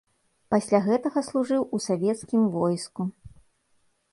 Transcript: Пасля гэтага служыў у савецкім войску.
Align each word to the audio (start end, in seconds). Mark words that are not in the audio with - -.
Пасля 0.53 0.79
гэтага 0.87 1.23
служыў 1.27 1.67
у 1.79 1.81
савецкім 1.89 2.41
войску. 2.57 3.01